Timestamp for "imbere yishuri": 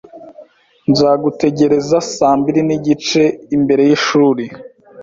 3.55-4.45